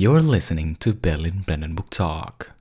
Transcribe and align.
You're 0.00 0.20
listening 0.20 0.76
to 0.76 0.92
Berlin 0.92 1.42
Brandenburg 1.44 1.90
Talk. 1.90 2.52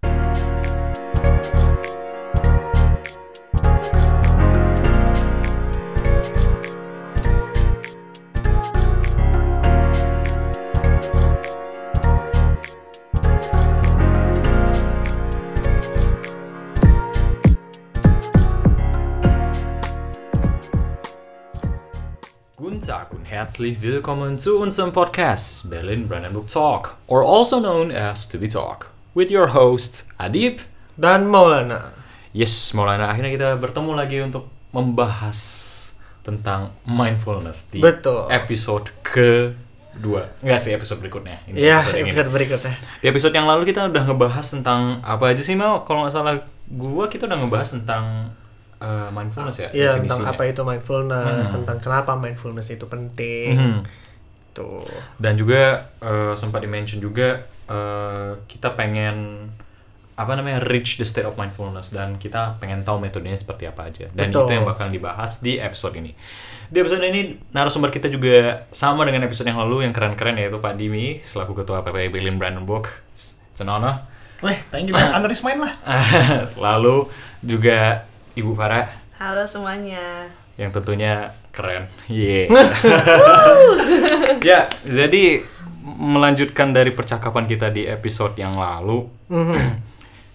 Herzlich 23.58 23.82
willkommen 23.82 24.38
zu 24.38 24.62
unserem 24.62 24.94
Podcast 24.94 25.66
Berlin 25.74 26.06
Brandenburg 26.06 26.46
Talk, 26.46 26.94
or 27.10 27.26
also 27.26 27.58
known 27.58 27.90
as 27.90 28.30
To 28.30 28.38
Be 28.38 28.46
Talk, 28.46 28.94
with 29.18 29.34
your 29.34 29.50
host 29.50 30.06
Adib. 30.22 30.62
dan 30.94 31.26
Maulana. 31.26 31.90
Yes, 32.38 32.54
Maulana, 32.78 33.10
akhirnya 33.10 33.34
kita 33.34 33.58
bertemu 33.58 33.98
lagi 33.98 34.22
untuk 34.22 34.46
membahas 34.70 35.42
tentang 36.22 36.70
mindfulness 36.86 37.66
di 37.74 37.82
Betul. 37.82 38.30
episode 38.30 38.94
kedua. 39.02 40.38
Enggak 40.46 40.62
sih, 40.62 40.78
episode 40.78 41.02
berikutnya. 41.02 41.42
Ini 41.50 41.58
Ya, 41.58 41.82
episode 41.82 41.98
ini. 41.98 42.14
episode 42.14 42.30
berikutnya. 42.30 42.74
Di 43.02 43.06
episode 43.10 43.34
yang 43.34 43.50
lalu 43.50 43.66
kita 43.66 43.90
udah 43.90 44.04
ngebahas 44.06 44.46
tentang 44.54 45.02
apa 45.02 45.34
aja 45.34 45.42
sih 45.42 45.58
mau? 45.58 45.82
Kalau 45.82 46.06
nggak 46.06 46.14
salah 46.14 46.46
gua 46.70 47.10
kita 47.10 47.26
udah 47.26 47.42
ngebahas 47.42 47.74
tentang 47.74 48.38
uh, 48.82 49.10
mindfulness 49.14 49.58
ya. 49.62 49.70
Iya, 49.74 49.92
tentang 50.02 50.26
apa 50.26 50.44
itu 50.50 50.62
mindfulness, 50.62 51.54
tentang 51.54 51.78
kenapa 51.82 52.18
mindfulness 52.18 52.70
itu 52.74 52.86
penting. 52.86 53.56
Mhm. 53.58 53.80
Tuh. 54.58 54.82
Dan 55.22 55.38
juga 55.38 55.86
eh, 56.02 56.34
sempat 56.34 56.66
di-mention 56.66 56.98
juga 56.98 57.46
eh, 57.70 58.32
kita 58.50 58.74
pengen 58.74 59.46
apa 60.18 60.34
namanya 60.34 60.66
reach 60.66 60.98
the 60.98 61.06
state 61.06 61.30
of 61.30 61.38
mindfulness 61.38 61.94
dan 61.94 62.18
kita 62.18 62.58
pengen 62.58 62.82
tahu 62.82 62.98
metodenya 62.98 63.38
seperti 63.38 63.70
apa 63.70 63.86
aja. 63.86 64.10
Dan 64.18 64.34
Betul. 64.34 64.50
itu 64.50 64.52
yang 64.58 64.66
bakal 64.66 64.90
dibahas 64.90 65.46
di 65.46 65.62
episode 65.62 65.94
ini. 65.94 66.18
Di 66.74 66.82
episode 66.82 67.06
ini 67.06 67.38
narasumber 67.54 67.94
kita 67.94 68.10
juga 68.10 68.66
sama 68.74 69.06
dengan 69.06 69.30
episode 69.30 69.46
yang 69.46 69.62
lalu 69.62 69.86
yang 69.86 69.94
keren-keren 69.94 70.42
yaitu 70.42 70.58
Pak 70.58 70.74
Dimi 70.74 71.22
selaku 71.22 71.62
ketua 71.62 71.86
PPI 71.86 72.10
Berlin 72.10 72.42
Brandenburg. 72.42 72.90
It's 73.14 73.62
an 73.62 73.70
honor. 73.70 74.02
Weh, 74.42 74.58
thank 74.74 74.90
you 74.90 74.98
man. 74.98 75.14
Under 75.14 75.30
is 75.30 75.46
mine 75.46 75.62
lah. 75.62 75.74
Lalu 76.66 77.14
juga 77.46 78.10
Ibu 78.38 78.54
Farah 78.54 78.86
Halo 79.18 79.50
semuanya. 79.50 80.30
yang 80.62 80.70
tentunya 80.70 81.34
keren. 81.50 81.90
Yeah. 82.06 82.54
ya, 84.46 84.70
jadi 84.86 85.42
melanjutkan 85.82 86.70
dari 86.70 86.94
percakapan 86.94 87.50
kita 87.50 87.74
di 87.74 87.90
episode 87.90 88.38
yang 88.38 88.54
lalu, 88.54 89.10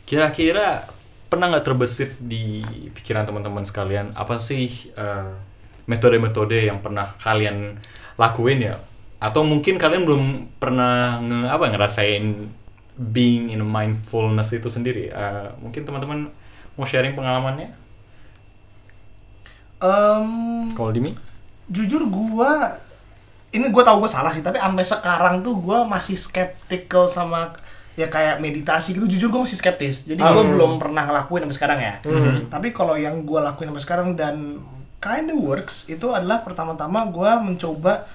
kira-kira 0.08 0.83
pernah 1.30 1.47
nggak 1.55 1.62
terbesit 1.62 2.19
di 2.19 2.67
pikiran 2.91 3.23
teman-teman 3.23 3.62
sekalian 3.62 4.11
apa 4.19 4.42
sih 4.42 4.91
eh, 4.98 5.33
metode-metode 5.86 6.67
yang 6.67 6.83
pernah 6.83 7.14
kalian 7.23 7.78
lakuin 8.19 8.67
ya? 8.67 8.83
Atau 9.23 9.47
mungkin 9.47 9.78
kalian 9.78 10.03
belum 10.03 10.23
pernah 10.58 11.23
nge, 11.23 11.39
apa 11.50 11.64
ngerasain 11.70 12.25
being 12.98 13.55
in 13.55 13.62
mindfulness 13.62 14.50
itu 14.55 14.67
sendiri? 14.67 15.11
Eh, 15.11 15.48
mungkin 15.62 15.86
teman-teman 15.86 16.30
mau 16.75 16.86
sharing 16.86 17.14
pengalamannya? 17.14 17.81
Em, 19.83 20.27
Kalau 20.72 20.91
Dimi? 20.94 21.11
jujur 21.66 22.05
gua 22.06 22.78
ini 23.50 23.69
gua 23.69 23.84
tahu 23.84 24.05
gua 24.05 24.11
salah 24.11 24.30
sih, 24.30 24.41
tapi 24.41 24.56
sampai 24.56 24.84
sekarang 24.84 25.34
tuh 25.42 25.58
gua 25.58 25.84
masih 25.84 26.16
skeptical 26.16 27.05
sama 27.05 27.52
ya 27.92 28.08
kayak 28.08 28.41
meditasi 28.41 28.97
gitu. 28.97 29.05
Jujur 29.05 29.28
gua 29.28 29.44
masih 29.44 29.58
skeptis. 29.58 30.06
Jadi 30.06 30.22
gua 30.22 30.41
belum 30.47 30.80
pernah 30.80 31.05
ngelakuin 31.05 31.44
sampai 31.44 31.56
sekarang 31.58 31.78
ya. 31.80 31.94
Tapi 32.48 32.72
kalau 32.72 32.94
yang 32.97 33.27
gua 33.27 33.52
lakuin 33.52 33.69
sampai 33.69 33.84
sekarang 33.84 34.08
dan 34.14 34.62
kinda 34.96 35.34
works 35.34 35.90
itu 35.90 36.06
adalah 36.08 36.40
pertama-tama 36.40 37.11
gua 37.11 37.42
mencoba 37.42 38.06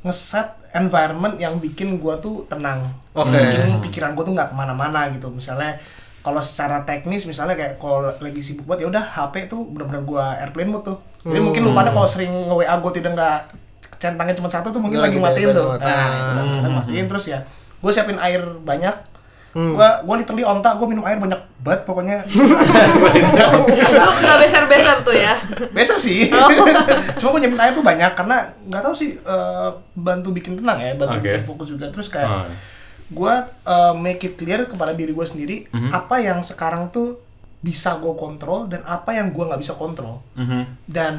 ngeset 0.00 0.46
environment 0.72 1.34
yang 1.36 1.58
bikin 1.58 1.98
gua 1.98 2.16
tuh 2.16 2.46
tenang. 2.46 2.86
Oke. 3.12 3.34
Bikin 3.34 3.82
pikiran 3.82 4.14
gua 4.14 4.24
tuh 4.24 4.34
nggak 4.38 4.48
ke 4.52 4.56
mana-mana 4.56 5.10
gitu. 5.10 5.28
Misalnya 5.28 5.76
kalau 6.26 6.42
secara 6.42 6.82
teknis 6.82 7.22
misalnya 7.22 7.54
kayak 7.54 7.78
kalau 7.78 8.02
lagi 8.10 8.42
sibuk 8.42 8.66
banget 8.66 8.82
ya 8.82 8.88
udah 8.90 9.04
HP 9.06 9.46
tuh 9.46 9.62
benar-benar 9.70 10.02
gua 10.02 10.34
airplane 10.42 10.74
mode 10.74 10.82
tuh. 10.82 10.98
Jadi 11.22 11.38
mungkin 11.38 11.62
lu 11.62 11.70
pada 11.70 11.94
kalau 11.94 12.02
sering 12.10 12.50
nge-WA 12.50 12.74
gua 12.82 12.90
tidak 12.90 13.14
nggak 13.14 13.38
centangnya 14.02 14.34
cuma 14.34 14.50
satu 14.50 14.74
tuh 14.74 14.82
mungkin 14.82 14.98
Lagi 14.98 15.22
lagi, 15.22 15.22
matiin 15.22 15.54
tuh. 15.54 15.78
Nah, 15.78 16.10
itu 16.10 16.32
kan 16.34 16.44
misalnya 16.50 16.72
matiin 16.82 17.06
terus 17.06 17.24
ya. 17.30 17.38
Gua 17.78 17.94
siapin 17.94 18.18
air 18.18 18.42
banyak. 18.42 18.90
Gua 19.54 20.02
gua 20.02 20.14
literally 20.18 20.42
ontak 20.42 20.74
gua 20.76 20.88
minum 20.90 21.06
air 21.06 21.22
banyak 21.22 21.38
banget 21.62 21.80
pokoknya. 21.86 22.18
Lu 24.02 24.10
nggak 24.18 24.38
beser-beser 24.42 24.96
tuh 25.06 25.14
ya? 25.14 25.38
Biasa 25.70 25.94
sih. 25.96 26.26
Cuma 27.22 27.28
gua 27.32 27.40
nyiapin 27.40 27.62
air 27.62 27.72
tuh 27.72 27.86
banyak 27.86 28.12
karena 28.18 28.36
nggak 28.66 28.82
tahu 28.82 28.94
sih 28.98 29.14
eh, 29.14 29.70
bantu 29.94 30.34
bikin 30.34 30.58
tenang 30.58 30.82
ya, 30.82 30.98
bantu 30.98 31.22
Oke. 31.22 31.30
bikin 31.30 31.44
fokus 31.46 31.68
juga 31.70 31.86
terus 31.88 32.10
kayak 32.10 32.28
Ah. 32.28 32.50
Gue 33.08 33.34
make 33.96 34.22
it 34.22 34.34
clear 34.34 34.64
kepada 34.64 34.90
diri 34.90 35.10
gue 35.10 35.26
sendiri 35.26 35.56
apa 35.90 36.18
yang 36.18 36.40
sekarang 36.40 36.90
tuh 36.90 37.22
bisa 37.56 37.98
gue 37.98 38.14
kontrol 38.14 38.66
dan 38.66 38.82
apa 38.82 39.10
yang 39.12 39.30
gue 39.30 39.42
nggak 39.42 39.58
bisa 39.58 39.74
kontrol. 39.74 40.22
Mhm. 40.34 40.86
dan 40.86 41.18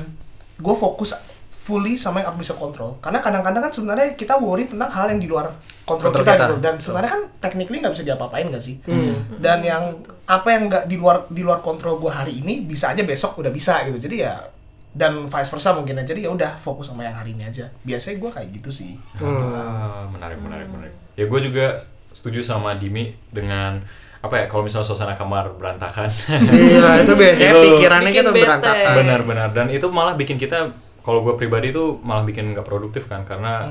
gue 0.58 0.76
fokus 0.76 1.14
fully 1.52 2.00
sama 2.00 2.24
yang 2.24 2.32
aku 2.32 2.40
bisa 2.40 2.56
kontrol. 2.56 2.96
Karena 3.04 3.20
kadang-kadang 3.20 3.60
kan 3.60 3.74
sebenarnya 3.76 4.16
kita 4.16 4.40
worry 4.40 4.72
tentang 4.72 4.88
hal 4.88 5.12
yang 5.12 5.20
di 5.20 5.28
luar 5.28 5.52
kontrol 5.84 6.16
Kontrol 6.16 6.24
kita, 6.24 6.34
kita. 6.34 6.46
gitu. 6.48 6.56
Dan 6.64 6.74
sebenarnya 6.80 7.12
kan 7.12 7.22
technically 7.44 7.78
nggak 7.84 7.92
bisa 7.92 8.08
diapa-apain 8.08 8.48
gak 8.48 8.64
sih? 8.64 8.80
Dan 9.38 9.60
yang 9.68 10.00
apa 10.24 10.48
yang 10.48 10.72
nggak 10.72 10.88
di 10.88 10.96
luar 10.96 11.28
di 11.28 11.44
luar 11.44 11.60
kontrol 11.60 12.00
gue 12.00 12.08
hari 12.08 12.40
ini 12.40 12.64
bisa 12.64 12.96
aja 12.96 13.04
besok 13.04 13.36
udah 13.38 13.52
bisa 13.52 13.84
gitu. 13.84 14.00
Jadi 14.00 14.24
ya 14.24 14.48
dan 14.96 15.28
vice 15.28 15.52
versa 15.52 15.76
mungkin 15.76 16.00
aja. 16.00 16.08
Jadi 16.08 16.24
ya 16.24 16.32
udah 16.32 16.56
fokus 16.56 16.88
sama 16.88 17.04
yang 17.04 17.20
hari 17.20 17.36
ini 17.36 17.44
aja. 17.44 17.68
Biasanya 17.84 18.16
gue 18.16 18.32
kayak 18.32 18.50
gitu 18.56 18.70
sih. 18.72 18.96
Ah, 19.20 20.08
menarik, 20.08 20.40
menarik, 20.40 20.72
menarik. 20.72 20.96
Ya 21.18 21.26
gue 21.26 21.40
juga 21.42 21.82
setuju 22.10 22.40
sama 22.42 22.74
Dimi 22.74 23.10
dengan 23.28 23.82
apa 24.18 24.34
ya 24.36 24.46
kalau 24.46 24.62
misalnya 24.62 24.86
suasana 24.86 25.14
kamar 25.14 25.54
berantakan. 25.54 26.10
Iya, 26.48 27.02
itu 27.02 27.14
biasanya 27.14 27.54
pikirannya 27.56 28.10
Bikin 28.10 28.22
kita 28.24 28.32
berantakan. 28.32 28.94
Benar-benar 28.96 29.50
dan 29.52 29.68
itu 29.68 29.86
malah 29.88 30.14
bikin 30.14 30.36
kita 30.36 30.70
kalau 31.00 31.22
gue 31.22 31.34
pribadi 31.36 31.70
tuh 31.70 31.98
malah 32.00 32.22
bikin 32.22 32.52
nggak 32.52 32.64
produktif 32.64 33.06
kan 33.06 33.24
karena 33.24 33.66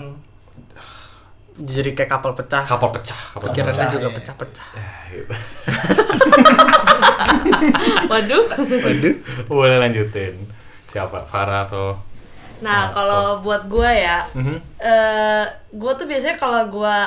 Jadi 1.57 1.93
kayak 1.93 2.11
kapal 2.11 2.33
pecah. 2.33 2.63
kapal 2.63 2.91
pecah, 2.91 3.17
kapal 3.33 3.49
Pikirannya 3.49 3.73
pecah. 3.73 3.89
juga 3.91 4.09
pecah-pecah. 4.13 4.69
Ya, 4.73 4.89
gitu. 5.09 5.33
Waduh. 8.07 8.45
Waduh. 8.59 9.15
Boleh 9.47 9.77
lanjutin. 9.79 10.35
Siapa? 10.87 11.25
Farah 11.25 11.65
atau 11.65 11.97
Nah, 12.57 12.89
kalau 12.91 13.41
buat 13.41 13.65
gua 13.67 13.89
ya, 13.89 14.25
Mhm. 14.33 14.57
eh 14.79 15.45
gua 15.73 15.93
tuh 15.93 16.05
biasanya 16.05 16.37
kalau 16.37 16.65
gua 16.67 17.05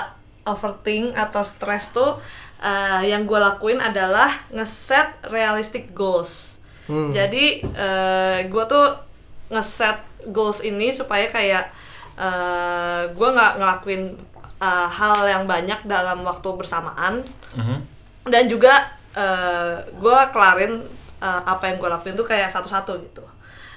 overthink 0.50 1.14
atau 1.14 1.46
stress 1.46 1.94
tuh 1.94 2.18
eh, 2.60 3.08
yang 3.08 3.24
gua 3.24 3.54
lakuin 3.54 3.78
adalah 3.78 4.34
ngeset 4.50 5.30
realistic 5.30 5.94
goals. 5.94 6.58
Jadi 6.90 7.62
eh 7.64 8.40
gua 8.50 8.66
tuh 8.66 8.86
ngeset 9.48 10.02
goals 10.30 10.66
ini 10.66 10.90
supaya 10.90 11.30
kayak 11.30 11.70
eh 12.18 13.02
gua 13.14 13.30
nggak 13.32 13.54
ngelakuin 13.62 14.04
eh, 14.60 14.88
hal 14.90 15.24
yang 15.24 15.44
banyak 15.46 15.86
dalam 15.86 16.26
waktu 16.26 16.50
bersamaan. 16.54 17.22
Mhm. 17.56 17.78
dan 18.30 18.46
juga 18.46 18.94
gue 19.98 20.20
kelarin 20.30 20.86
eh, 21.18 21.42
apa 21.46 21.66
yang 21.66 21.82
gue 21.82 21.90
lakuin 21.90 22.14
tuh 22.14 22.28
kayak 22.28 22.46
satu-satu 22.46 22.94
gitu 23.02 23.26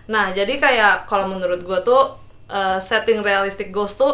nah 0.06 0.28
jadi 0.28 0.60
kayak 0.60 1.08
kalau 1.08 1.24
menurut 1.24 1.62
gue 1.62 1.78
tuh 1.82 2.20
eh, 2.52 2.76
setting 2.76 3.24
realistic 3.24 3.72
goals 3.72 3.96
tuh 3.96 4.12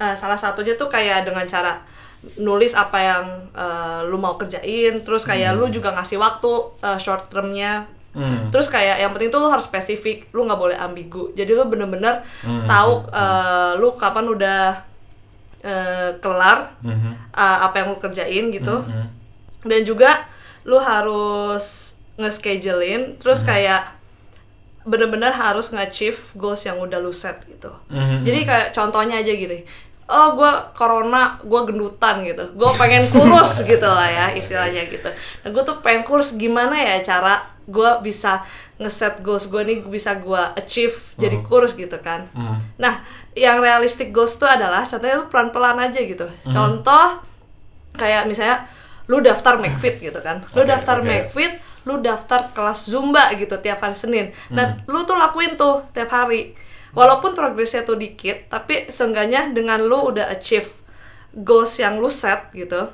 eh, 0.00 0.16
salah 0.16 0.34
satunya 0.34 0.72
tuh 0.74 0.88
kayak 0.88 1.22
dengan 1.22 1.44
cara 1.44 1.76
nulis 2.36 2.72
apa 2.74 2.98
yang 2.98 3.24
eh, 3.52 4.00
lu 4.04 4.16
mau 4.16 4.34
kerjain 4.34 5.00
terus 5.00 5.22
kayak 5.22 5.54
lu 5.54 5.68
juga 5.68 5.92
ngasih 5.92 6.16
waktu 6.16 6.52
eh, 6.80 6.98
short 6.98 7.28
termnya 7.28 7.84
Hmm. 8.10 8.50
Terus 8.50 8.66
kayak 8.66 8.98
yang 8.98 9.14
penting 9.14 9.30
tuh 9.30 9.38
lu 9.38 9.46
harus 9.46 9.70
spesifik, 9.70 10.26
lu 10.34 10.42
nggak 10.42 10.58
boleh 10.58 10.74
ambigu. 10.74 11.30
Jadi 11.30 11.54
lu 11.54 11.62
bener-bener 11.64 12.18
tahu 12.66 13.06
eh, 13.06 13.78
lu 13.78 13.94
kapan 13.94 14.26
udah 14.26 14.82
eh, 15.62 16.10
kelar 16.18 16.74
Mhm. 16.82 17.30
eh, 17.30 17.58
apa 17.62 17.74
yang 17.78 17.94
lu 17.94 18.02
kerjain 18.02 18.50
gitu 18.50 18.82
Mhm. 18.82 19.06
dan 19.62 19.80
juga 19.86 20.26
lu 20.66 20.82
harus 20.82 21.94
nge-schedulein 22.18 23.14
terus 23.16 23.46
kayak 23.46 23.94
bener-bener 24.82 25.30
harus 25.30 25.70
nge-achieve 25.70 26.18
goals 26.34 26.64
yang 26.64 26.80
udah 26.80 26.98
lu 26.98 27.12
set 27.12 27.44
gitu 27.46 27.70
Mhm. 27.86 28.24
jadi 28.24 28.38
kayak 28.42 28.66
contohnya 28.72 29.20
aja 29.20 29.30
gini 29.30 29.62
oh 30.10 30.34
gue 30.34 30.52
corona 30.74 31.38
gue 31.38 31.60
gendutan 31.70 32.26
gitu. 32.26 32.44
Gue 32.58 32.70
pengen 32.74 33.06
kurus 33.08 33.62
gitu 33.70 33.86
lah 33.86 34.10
ya 34.10 34.26
istilahnya 34.34 34.90
gitu. 34.90 35.06
Nah 35.46 35.48
gue 35.54 35.62
tuh 35.62 35.78
pengen 35.80 36.02
kurus 36.02 36.34
gimana 36.34 36.74
ya 36.74 36.98
cara 37.00 37.40
gue 37.70 37.90
bisa 38.02 38.42
ngeset 38.80 39.20
goals 39.22 39.46
gue 39.46 39.60
nih 39.62 39.78
bisa 39.86 40.16
gue 40.18 40.42
achieve 40.56 40.96
jadi 41.14 41.38
kurus 41.44 41.76
gitu 41.76 42.00
kan. 42.00 42.26
Mhm. 42.32 42.80
nah 42.80 43.04
yang 43.36 43.60
realistic 43.60 44.10
goals 44.10 44.34
tuh 44.40 44.48
adalah 44.48 44.82
contohnya 44.82 45.20
lu 45.20 45.26
pelan-pelan 45.30 45.78
aja 45.78 46.00
gitu. 46.02 46.26
Contoh 46.50 47.22
kayak 47.94 48.26
misalnya 48.26 48.66
lu 49.06 49.22
daftar 49.22 49.58
McFit 49.58 50.02
gitu 50.02 50.18
kan. 50.18 50.42
Lu 50.54 50.62
Oke, 50.64 50.70
daftar 50.70 50.98
oke. 51.02 51.06
McFit 51.06 51.52
lu 51.88 51.98
daftar 52.04 52.52
kelas 52.52 52.92
Zumba 52.92 53.32
gitu 53.36 53.56
tiap 53.60 53.80
hari 53.80 53.96
Senin. 53.96 54.26
Dan 54.50 54.82
lu 54.88 55.04
tuh 55.08 55.16
lakuin 55.16 55.56
tuh 55.56 55.84
tiap 55.94 56.10
hari 56.12 56.52
walaupun 56.92 57.32
progresnya 57.32 57.82
tuh 57.82 57.94
dikit 57.94 58.48
tapi 58.48 58.88
seenggaknya 58.88 59.50
dengan 59.50 59.80
lu 59.80 60.10
udah 60.10 60.26
achieve 60.28 60.70
goals 61.32 61.78
yang 61.78 61.98
lu 61.98 62.10
set 62.10 62.50
gitu 62.52 62.90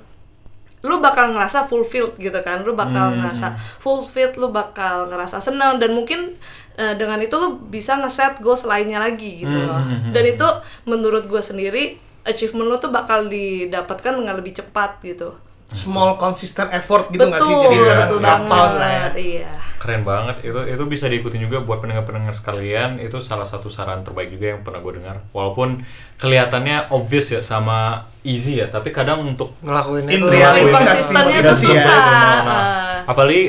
lu 0.85 1.01
bakal 1.01 1.35
ngerasa 1.35 1.67
fulfilled 1.67 2.15
gitu 2.17 2.37
kan 2.41 2.63
lu 2.63 2.73
bakal 2.73 3.11
Hmm. 3.11 3.19
ngerasa 3.19 3.57
fulfilled 3.81 4.37
lu 4.37 4.53
bakal 4.53 5.09
ngerasa 5.09 5.41
senang 5.41 5.81
dan 5.81 5.91
mungkin 5.91 6.37
eh, 6.77 6.95
dengan 6.95 7.19
itu 7.19 7.35
lu 7.35 7.59
bisa 7.67 7.97
ngeset 7.97 8.39
goals 8.39 8.63
lainnya 8.63 9.01
lagi 9.01 9.43
gitu 9.43 9.51
Hmm, 9.51 9.67
loh 9.67 9.81
hmm, 9.81 9.99
hmm, 9.99 10.13
dan 10.13 10.25
itu 10.25 10.49
menurut 10.85 11.25
gue 11.27 11.41
sendiri 11.41 11.85
achievement 12.23 12.69
lu 12.69 12.77
tuh 12.77 12.93
bakal 12.93 13.27
didapatkan 13.27 14.13
dengan 14.15 14.35
lebih 14.35 14.55
cepat 14.55 15.01
gitu 15.03 15.35
Small 15.67 16.15
consistent 16.17 16.71
effort 16.71 17.11
gitu 17.11 17.27
nggak 17.27 17.43
sih? 17.43 17.51
Jadi 17.53 17.75
nggak 17.77 17.99
betul 18.07 18.19
nggak 18.23 18.39
pound 18.47 18.75
lah 18.79 18.87
ya. 18.87 19.01
banget 19.11 19.15
iya 19.19 19.51
Keren 19.77 20.03
banget 20.03 20.41
itu 20.41 20.57
itu 20.65 20.85
bisa 20.85 21.05
diikutin 21.05 21.43
juga 21.43 21.61
buat 21.61 21.79
pendengar-pendengar 21.79 22.33
sekalian 22.33 22.97
itu 22.97 23.21
salah 23.21 23.45
satu 23.45 23.69
saran 23.69 24.01
terbaik 24.01 24.31
juga 24.31 24.53
yang 24.53 24.61
pernah 24.61 24.81
gue 24.81 24.97
dengar 24.97 25.21
walaupun 25.31 25.85
kelihatannya 26.17 26.89
obvious 26.89 27.29
ya 27.29 27.41
sama 27.41 28.09
easy 28.23 28.57
ya 28.57 28.67
tapi 28.67 28.89
kadang 28.89 29.21
untuk 29.23 29.53
ngelakuin 29.61 30.09
In 30.09 30.17
itu 30.17 30.27
reality 30.27 30.65
Ngelakuin 30.65 31.13
nggak 31.13 31.25
tuh 31.29 31.41
itu 31.45 31.55
sih 31.55 31.69
ya. 31.69 31.77
susah 31.77 31.99
Benar-benar. 32.01 32.47
Ah. 32.49 32.99
apalagi 33.05 33.43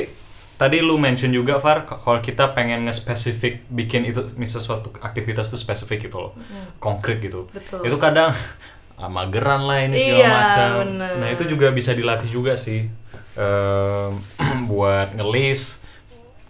tadi 0.54 0.76
lu 0.78 0.94
mention 0.96 1.30
juga 1.30 1.56
Far 1.56 1.82
kalau 1.82 2.20
kita 2.20 2.52
pengen 2.52 2.84
nge-spesifik 2.84 3.64
bikin 3.68 4.04
itu 4.04 4.20
misal 4.34 4.60
suatu 4.60 4.92
aktivitas 4.98 5.48
itu 5.48 5.56
spesifik 5.56 6.06
gitu 6.06 6.20
loh 6.20 6.32
konkret 6.76 7.18
gitu 7.18 7.48
Betul. 7.48 7.82
itu 7.82 7.96
kadang 7.96 8.36
ah, 9.00 9.08
mageran 9.08 9.64
lah 9.64 9.80
ini 9.80 9.96
segala 9.96 10.18
Iya, 10.18 10.28
macam 10.28 10.68
bener. 10.84 11.12
nah 11.16 11.28
itu 11.30 11.42
juga 11.46 11.70
bisa 11.70 11.92
dilatih 11.92 12.28
juga 12.28 12.52
sih 12.52 12.84
Em, 13.32 14.18
buat 14.70 15.14
ngelis 15.14 15.86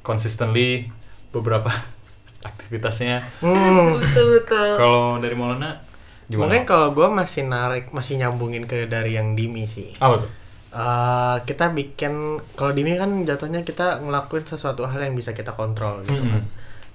consistently 0.08 0.88
beberapa 1.28 1.68
aktivitasnya 2.48 3.20
Hmm. 3.44 4.00
betul 4.00 4.40
betul 4.40 4.68
kalau 4.80 5.20
dari 5.20 5.36
Maulana 5.36 5.84
gimana 6.24 6.48
Mungkin 6.48 6.64
kalau 6.64 6.92
gue 6.92 7.08
masih 7.08 7.44
narik, 7.44 7.92
masih 7.92 8.16
nyambungin 8.16 8.64
ke 8.64 8.84
dari 8.84 9.16
yang 9.16 9.36
Dimi 9.36 9.68
sih. 9.68 9.92
apa 10.00 10.24
tuh 10.24 10.30
Eh, 10.68 11.36
kita 11.48 11.72
bikin 11.72 12.36
kalau 12.52 12.76
Dimi 12.76 12.92
kan 13.00 13.24
jatuhnya 13.24 13.64
kita 13.64 14.04
ngelakuin 14.04 14.44
sesuatu 14.44 14.84
hal 14.84 15.00
yang 15.00 15.16
bisa 15.16 15.32
kita 15.32 15.56
kontrol 15.56 16.04
gitu 16.04 16.20
kan. 16.20 16.44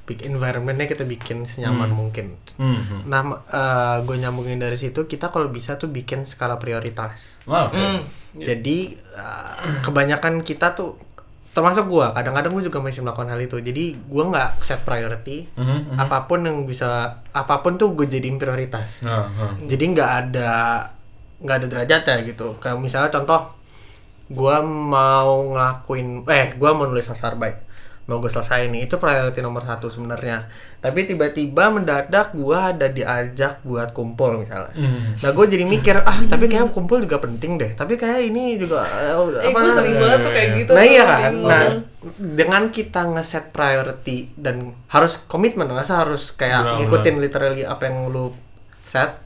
Big 0.06 0.22
environmentnya 0.30 0.86
kita 0.86 1.10
bikin 1.10 1.50
senyaman 1.50 1.90
mungkin. 1.90 2.38
Hmm. 2.62 3.02
Nah, 3.10 3.42
gue 4.06 4.16
nyambungin 4.22 4.62
dari 4.62 4.78
situ 4.78 5.10
kita 5.10 5.34
kalau 5.34 5.50
bisa 5.50 5.82
tuh 5.82 5.90
bikin 5.90 6.22
skala 6.30 6.62
prioritas. 6.62 7.42
Ah, 7.50 7.66
oke. 7.66 7.74
Hmm. 7.74 8.00
Jadi 8.38 8.94
uh, 9.18 9.82
kebanyakan 9.82 10.46
kita 10.46 10.78
tuh 10.78 11.02
termasuk 11.54 11.86
gua 11.86 12.12
kadang-kadang 12.18 12.52
gua 12.58 12.64
juga 12.66 12.82
masih 12.82 13.06
melakukan 13.06 13.30
hal 13.30 13.42
itu. 13.42 13.58
Jadi 13.62 13.94
gua 14.10 14.24
nggak 14.34 14.50
set 14.66 14.82
priority. 14.82 15.48
Mhm, 15.54 15.94
mhm. 15.94 15.98
Apa 16.02 16.26
pun 16.26 16.42
yang 16.44 16.66
bisa 16.66 17.22
apa 17.30 17.62
pun 17.62 17.78
tuh 17.78 17.94
gue 17.94 18.10
jadiin 18.10 18.42
prioritas. 18.42 19.06
Nah, 19.06 19.30
nah. 19.30 19.54
Jadi 19.62 19.84
nggak 19.94 20.12
ada 20.12 20.52
nggak 21.40 21.56
ada 21.62 21.68
derajatnya 21.70 22.18
gitu. 22.26 22.58
Kayak 22.58 22.82
misalnya 22.82 23.14
contoh 23.14 23.54
gua 24.34 24.66
mau 24.66 25.54
ngelakuin 25.54 26.26
eh 26.26 26.58
gua 26.58 26.74
mau 26.74 26.90
nulis 26.90 27.06
naskah 27.06 27.38
baik 27.38 27.73
mau 28.04 28.18
gue 28.18 28.28
selesai 28.28 28.68
nih 28.68 28.84
itu 28.84 28.96
priority 28.96 29.40
nomor 29.40 29.62
satu 29.62 29.88
sebenarnya 29.88 30.52
tapi 30.78 31.04
tiba-tiba 31.04 31.72
mendadak 31.72 32.32
gua 32.34 32.70
ada 32.70 32.88
diajak 32.88 33.64
buat 33.64 33.90
kumpul 33.90 34.38
misalnya 34.38 34.76
Hmm. 34.76 35.16
Nah 35.16 35.30
gue 35.30 35.46
jadi 35.48 35.64
mikir 35.64 35.96
ah 35.98 36.20
tapi 36.26 36.46
kayak 36.46 36.70
kumpul 36.70 37.00
juga 37.00 37.18
penting 37.18 37.56
deh. 37.56 37.72
Tapi 37.72 37.96
kayak 37.96 38.20
ini 38.26 38.56
juga 38.56 38.84
eh, 38.84 39.16
eh, 39.16 39.16
gue 39.16 39.50
namanya- 39.50 39.72
sering 39.74 39.96
banget 39.96 40.20
tuh 40.20 40.32
kayak 40.32 40.50
gitu 40.58 40.72
Nah 40.72 40.84
iya 40.84 41.04
kan. 41.04 41.20
bingung. 41.32 41.48
Nah 41.48 41.64
dengan 42.18 42.64
kita 42.68 43.02
ngeset 43.10 43.46
priority 43.50 44.18
dan 44.36 44.56
harus 44.88 45.24
komitmen 45.24 45.66
nggak 45.66 45.82
usah 45.82 46.04
harus 46.04 46.32
kayak 46.32 46.60
Benar, 46.62 46.76
ngikutin 46.78 47.16
literally 47.18 47.64
apa 47.64 47.88
yang 47.88 48.10
lu 48.10 48.36
set 48.84 49.23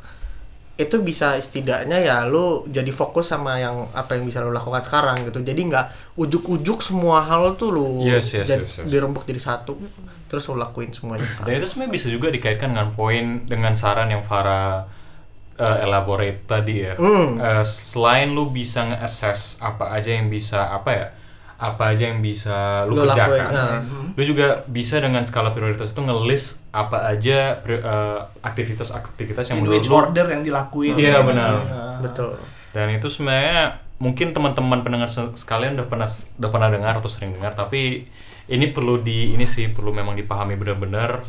itu 0.77 1.01
bisa 1.01 1.33
setidaknya 1.41 1.97
ya 1.97 2.18
lu 2.24 2.62
jadi 2.69 2.94
fokus 2.94 3.33
sama 3.33 3.57
yang 3.57 3.89
apa 3.97 4.13
yang 4.13 4.29
bisa 4.29 4.45
lu 4.45 4.53
lakukan 4.53 4.85
sekarang 4.85 5.25
gitu 5.25 5.41
jadi 5.41 5.57
nggak 5.57 5.85
ujuk-ujuk 6.13 6.85
semua 6.85 7.25
hal 7.25 7.57
tuh 7.57 7.74
lu 7.74 8.06
Yes, 8.06 8.29
yes, 8.29 8.45
jad- 8.45 8.62
yes, 8.62 8.77
yes. 8.81 8.85
dirembuk 8.85 9.25
jadi 9.25 9.41
satu 9.41 9.74
terus 10.29 10.45
lu 10.45 10.56
lakuin 10.56 10.94
semuanya 10.94 11.25
Dan 11.41 11.57
itu 11.57 11.65
sebenarnya 11.65 11.94
bisa 11.97 12.07
juga 12.07 12.29
dikaitkan 12.29 12.77
dengan 12.77 12.94
poin 12.94 13.41
dengan 13.50 13.74
saran 13.74 14.13
yang 14.13 14.21
Farah 14.21 14.85
uh, 15.57 15.77
elaborate 15.81 16.45
tadi 16.45 16.85
ya. 16.85 16.94
Hmm. 16.94 17.41
Uh, 17.41 17.65
selain 17.65 18.29
lu 18.29 18.45
bisa 18.47 18.85
nge-assess 18.85 19.57
apa 19.59 19.89
aja 19.89 20.13
yang 20.13 20.29
bisa 20.29 20.69
apa 20.69 20.89
ya, 20.94 21.06
apa 21.57 21.89
aja 21.89 22.13
yang 22.13 22.21
bisa 22.21 22.86
lu, 22.86 22.94
Lu 22.94 23.04
lakuin, 23.04 23.42
kerjakan, 23.42 23.81
nah. 23.81 23.81
lu 24.13 24.21
juga 24.21 24.62
bisa 24.69 25.01
dengan 25.01 25.25
skala 25.25 25.50
prioritas 25.51 25.89
itu 25.89 26.00
nge-list 26.00 26.62
apa 26.69 27.09
aja 27.09 27.57
uh, 27.57 28.21
aktivitas-aktivitas 28.45 29.50
yang 29.50 29.57
In 29.59 29.65
menurut 29.65 29.81
which 29.81 29.89
lu 29.89 29.98
order 29.98 30.25
yang 30.30 30.45
dilakuin. 30.45 30.94
Iya, 30.94 31.18
Ya, 31.18 31.19
benar. 31.25 31.51
betul 32.01 32.38
dan 32.71 32.94
itu 32.94 33.09
sebenarnya 33.09 33.81
mungkin 33.98 34.30
teman-teman 34.30 34.86
pendengar 34.86 35.09
se- 35.09 35.33
sekalian 35.33 35.74
udah 35.74 35.89
pernah 35.89 36.06
udah 36.06 36.50
pernah 36.54 36.69
dengar 36.69 36.94
atau 37.01 37.09
sering 37.09 37.33
dengar 37.33 37.57
tapi 37.57 38.06
ini 38.45 38.65
perlu 38.69 39.01
di 39.01 39.33
ini 39.33 39.50
sih 39.50 39.74
perlu 39.74 39.89
memang 39.89 40.13
dipahami 40.13 40.53
benar-benar 40.53 41.25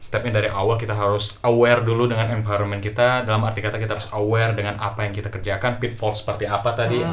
stepnya 0.00 0.40
dari 0.40 0.48
awal 0.48 0.80
kita 0.80 0.96
harus 0.96 1.36
aware 1.44 1.84
dulu 1.84 2.08
dengan 2.08 2.32
environment 2.32 2.80
kita 2.80 3.28
dalam 3.28 3.44
arti 3.44 3.60
kata 3.60 3.76
kita 3.76 3.92
harus 4.00 4.08
aware 4.16 4.56
dengan 4.56 4.80
apa 4.80 5.04
yang 5.04 5.12
kita 5.12 5.28
kerjakan 5.28 5.76
pitfall 5.76 6.16
seperti 6.16 6.48
apa 6.48 6.72
tadi 6.72 7.04
ya. 7.04 7.12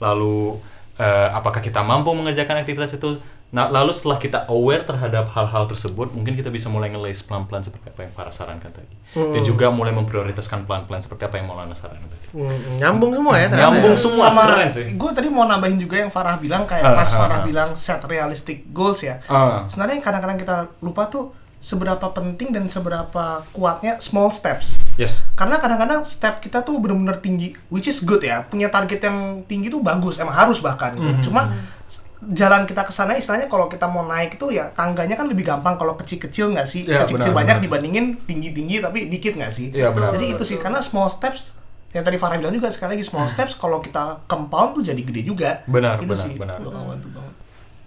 lalu 0.00 0.56
eh, 0.98 1.28
apakah 1.30 1.58
kita 1.58 1.80
mampu 1.80 2.10
mengerjakan 2.10 2.58
aktivitas 2.58 2.92
itu 2.92 3.16
nah 3.48 3.64
lalu 3.66 3.96
setelah 3.96 4.20
kita 4.20 4.38
aware 4.46 4.84
terhadap 4.84 5.32
hal-hal 5.32 5.64
tersebut 5.64 6.12
mungkin 6.12 6.36
kita 6.36 6.52
bisa 6.52 6.68
mulai 6.68 6.92
nge 6.92 7.00
pelan-pelan 7.24 7.64
seperti 7.64 7.88
apa 7.88 8.00
yang 8.04 8.12
Farah 8.12 8.28
sarankan 8.30 8.68
tadi 8.68 8.92
dan 9.16 9.40
juga 9.40 9.72
mulai 9.72 9.88
memprioritaskan 9.90 10.68
pelan-pelan 10.68 11.00
seperti 11.00 11.24
apa 11.24 11.40
yang 11.40 11.48
Maulana 11.48 11.72
sarankan 11.72 12.04
tadi 12.06 12.16
Hmm, 12.28 12.76
nyambung 12.76 13.16
semua 13.16 13.34
ya 13.34 13.48
ternyata 13.48 13.72
Nyambung 13.72 13.96
ya. 13.96 13.96
semua, 13.96 14.24
sama 14.28 14.42
keren 14.44 14.68
sih. 14.68 14.86
gue 14.92 15.10
tadi 15.16 15.28
mau 15.28 15.48
nambahin 15.48 15.80
juga 15.80 15.96
yang 15.96 16.12
Farah 16.12 16.36
bilang 16.36 16.68
kayak 16.68 16.84
Ah, 16.84 16.92
pas 16.94 17.08
ah, 17.08 17.16
Farah 17.16 17.40
ah. 17.40 17.42
bilang 17.42 17.68
set 17.72 18.04
realistic 18.04 18.68
goals 18.68 19.00
ya 19.00 19.16
Ah. 19.24 19.64
sebenarnya 19.64 19.96
yang 19.96 20.04
kadang-kadang 20.04 20.36
kita 20.36 20.54
lupa 20.78 21.08
tuh 21.08 21.32
seberapa 21.58 22.04
penting 22.12 22.52
dan 22.52 22.68
seberapa 22.68 23.24
kuatnya 23.50 23.98
small 23.98 24.30
steps 24.30 24.77
Yes. 24.98 25.22
karena 25.32 25.56
kadang-kadang 25.56 26.02
step 26.02 26.38
kita 26.38 26.60
tuh 26.60 26.76
bener-bener 26.76 27.14
tinggi 27.16 27.54
which 27.68 27.86
is 27.86 28.02
good 28.02 28.18
ya 28.20 28.42
punya 28.42 28.66
target 28.66 28.98
yang 29.00 29.16
tinggi 29.44 29.68
tuh 29.68 29.78
bagus 29.78 30.18
emang 30.18 30.34
harus 30.34 30.58
bahkan 30.58 30.92
gitu 30.92 31.06
Mhm. 31.08 31.22
cuma 31.22 31.54
s- 31.84 32.02
jalan 32.28 32.66
kita 32.66 32.82
ke 32.82 32.90
sana 32.90 33.14
istilahnya 33.14 33.46
kalau 33.46 33.66
kita 33.66 33.86
mau 33.86 34.02
naik 34.02 34.34
itu 34.34 34.50
ya 34.50 34.68
tangganya 34.68 35.14
kan 35.14 35.24
lebih 35.24 35.46
gampang 35.46 35.74
kalau 35.74 35.94
kecil-kecil 35.94 36.50
nggak 36.50 36.66
sih 36.66 36.82
Iya, 36.82 37.06
kecil-kecil 37.06 37.30
benar, 37.30 37.40
banyak 37.40 37.56
benar. 37.56 37.64
dibandingin 37.64 38.04
tinggi-tinggi 38.20 38.76
tapi 38.80 39.06
dikit 39.06 39.32
nggak 39.34 39.52
sih 39.52 39.70
Iya, 39.70 39.88
benar. 39.88 40.10
jadi 40.12 40.34
itu 40.34 40.42
sih 40.44 40.58
karena 40.58 40.78
small 40.80 41.06
steps 41.06 41.54
yang 41.88 42.02
tadi 42.02 42.18
Farah 42.18 42.36
bilang 42.36 42.52
juga 42.52 42.66
sekali 42.68 42.92
lagi 42.92 43.06
small 43.06 43.24
steps 43.26 43.54
kalau 43.54 43.78
kita 43.78 44.26
compound 44.26 44.74
tuh 44.74 44.82
jadi 44.84 44.98
gede 45.00 45.22
juga 45.24 45.62
Benar, 45.64 45.96
itu 45.96 46.10
benar, 46.10 46.20
sih 46.20 46.34
benar. 46.34 46.58
banget 46.58 47.00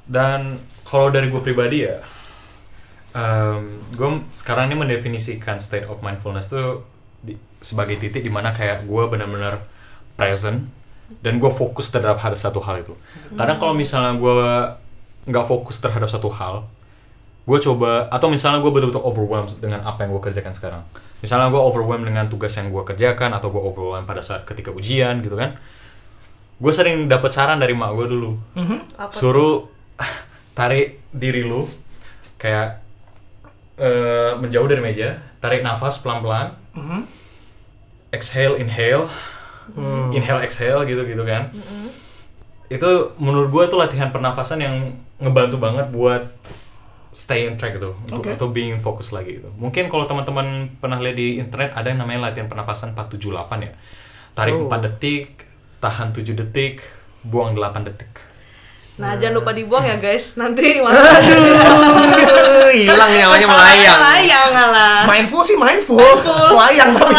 Dan 0.08 0.40
kalau 0.82 1.08
dari 1.08 1.28
gue 1.28 1.40
pribadi 1.40 1.86
ya, 1.86 2.00
gue 3.92 4.10
sekarang 4.32 4.68
ini 4.68 4.76
mendefinisikan 4.78 5.56
state 5.58 5.86
of 5.86 6.00
mindfulness 6.00 6.48
tuh 6.48 6.88
di- 7.22 7.40
sebagai 7.62 7.98
titik 7.98 8.22
di 8.22 8.30
mana 8.30 8.50
kayak 8.50 8.86
gue 8.86 9.04
benar-benar 9.06 9.62
present 10.18 10.66
dan 11.22 11.38
gue 11.38 11.52
fokus 11.52 11.92
terhadap 11.92 12.18
hal 12.20 12.34
satu 12.34 12.60
hal 12.60 12.82
itu. 12.82 12.94
Kadang 13.36 13.60
kalau 13.60 13.74
misalnya 13.76 14.16
gue 14.16 14.38
nggak 15.28 15.46
fokus 15.46 15.78
terhadap 15.78 16.10
satu 16.10 16.32
hal, 16.32 16.66
gue 17.44 17.58
coba 17.62 18.08
atau 18.10 18.32
misalnya 18.32 18.64
gue 18.64 18.72
betul-betul 18.72 19.04
overwhelmed 19.04 19.54
dengan 19.60 19.84
apa 19.84 20.06
yang 20.06 20.16
gue 20.16 20.24
kerjakan 20.24 20.54
sekarang. 20.56 20.84
Misalnya 21.22 21.54
gue 21.54 21.62
overwhelmed 21.62 22.08
dengan 22.08 22.26
tugas 22.26 22.56
yang 22.58 22.74
gue 22.74 22.82
kerjakan 22.82 23.30
atau 23.36 23.54
gue 23.54 23.62
overwhelmed 23.62 24.08
pada 24.08 24.26
saat 24.26 24.42
ketika 24.48 24.74
ujian 24.74 25.22
gitu 25.22 25.38
kan. 25.38 25.60
Gue 26.62 26.74
sering 26.74 27.10
dapat 27.10 27.34
saran 27.34 27.58
dari 27.58 27.74
mak 27.74 27.90
gue 27.94 28.06
dulu 28.06 28.38
Apa 28.94 29.10
suruh 29.14 29.66
tarik 30.58 31.02
diri 31.10 31.42
lu 31.42 31.66
kayak 32.38 32.82
eh, 33.78 34.32
menjauh 34.38 34.70
dari 34.70 34.82
meja 34.82 35.18
tarik 35.42 35.66
nafas 35.66 35.98
pelan-pelan 36.00 36.54
Mhm. 36.76 37.02
exhale 38.12 38.56
inhale. 38.60 39.08
Inhale 40.12 40.44
exhale 40.44 40.84
gitu 40.90 41.06
gitu 41.06 41.24
kan 41.24 41.54
itu 42.72 42.90
menurut 43.20 43.52
gua 43.52 43.68
tuh 43.68 43.76
latihan 43.76 44.16
pernafasan 44.16 44.64
yang 44.64 44.96
ngebantu 45.20 45.60
banget 45.60 45.92
buat 45.92 46.24
stay 47.12 47.44
in 47.44 47.60
track 47.60 47.76
gitu. 47.76 47.92
Untuk 48.08 48.24
Oke. 48.24 48.32
atau 48.40 48.48
being 48.48 48.80
fokus 48.80 49.12
lagi 49.12 49.44
gitu. 49.44 49.52
Mungkin 49.60 49.92
kalau 49.92 50.08
teman-teman 50.08 50.72
pernah 50.80 50.96
lihat 51.04 51.20
di 51.20 51.36
internet 51.44 51.76
ada 51.76 51.92
yang 51.92 52.00
namanya 52.00 52.32
latihan 52.32 52.48
pernapasan 52.48 52.96
478 52.96 53.68
ya. 53.68 53.72
Tarik 54.32 54.56
Oh. 54.56 54.72
4 54.72 54.80
detik 54.88 55.44
tahan 55.84 56.16
7 56.16 56.32
detik 56.32 56.80
buang 57.28 57.52
8 57.52 57.84
detik 57.84 58.08
Nah, 59.02 59.18
jangan 59.18 59.42
lupa 59.42 59.52
dibuang 59.58 59.82
ya 59.82 59.98
guys. 59.98 60.38
Nanti 60.38 60.78
Aduh, 60.86 62.70
hilang 62.70 63.10
nyawanya 63.10 63.48
melayang. 63.50 63.98
Melayang 63.98 64.50
lah. 64.54 64.98
mindful 65.10 65.42
sih 65.42 65.58
mindful, 65.58 65.98
melayang 66.54 66.94
tapi 66.94 67.18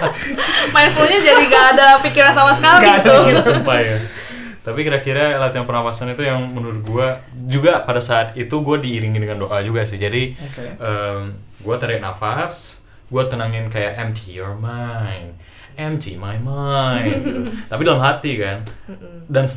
mindfulnya 0.74 1.18
jadi 1.20 1.42
gak 1.52 1.64
ada 1.76 1.88
pikiran 2.00 2.32
sama 2.32 2.52
sekali 2.56 2.88
ada 2.88 2.96
gitu. 2.96 3.12
pikiran. 3.12 3.42
Sumpah 3.44 3.78
ya. 3.78 3.96
Tapi 4.62 4.80
kira-kira 4.86 5.36
latihan 5.42 5.66
pernapasan 5.66 6.14
itu 6.14 6.22
yang 6.24 6.38
menurut 6.48 6.80
gua 6.86 7.20
juga 7.50 7.82
pada 7.82 7.98
saat 8.00 8.32
itu 8.38 8.62
gua 8.62 8.78
diiringi 8.80 9.18
dengan 9.20 9.36
doa 9.42 9.58
juga 9.60 9.82
sih. 9.84 9.98
Jadi 10.00 10.32
Oke. 10.38 10.64
em, 10.80 11.34
gua 11.60 11.76
tarik 11.76 11.98
nafas, 12.00 12.80
gua 13.12 13.26
tenangin 13.28 13.66
kayak 13.68 13.98
empty 13.98 14.38
your 14.38 14.54
mind, 14.54 15.34
empty 15.74 16.14
my 16.14 16.38
mind. 16.38 17.26
Tapi 17.70 17.82
dalam 17.82 18.00
hati 18.00 18.38
kan. 18.38 18.62
Dan 19.26 19.50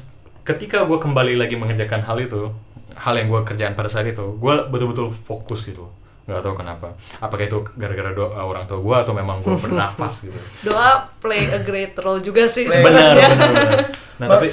ketika 0.46 0.86
gua 0.86 1.02
kembali 1.02 1.36
lagi 1.36 1.58
mengerjakan 1.58 2.06
hal 2.06 2.22
itu, 2.22 2.54
hal 2.96 3.18
yang 3.18 3.28
gua 3.34 3.42
kerjaan 3.42 3.74
pada 3.74 3.90
saat 3.90 4.06
itu, 4.06 4.38
gua 4.38 4.70
betul-betul 4.70 5.10
fokus 5.10 5.66
gitu. 5.66 5.90
Nggak 6.26 6.42
tahu 6.42 6.56
kenapa. 6.56 6.88
Apakah 7.18 7.44
itu 7.44 7.58
gara-gara 7.72 8.10
doa 8.12 8.40
orang 8.40 8.66
tua 8.66 8.80
gua 8.80 8.96
atau 9.02 9.14
memang 9.14 9.40
gua 9.40 9.56
bernafas 9.56 10.26
gitu. 10.26 10.40
Doa 10.68 11.06
play 11.16 11.48
a 11.48 11.60
great 11.60 11.94
role 11.96 12.18
juga 12.18 12.46
sih 12.46 12.66
sebenarnya. 12.66 13.30
benar, 13.30 13.50
benar. 13.52 13.80
Nah, 14.16 14.32
Ba- 14.32 14.40
tapi 14.40 14.48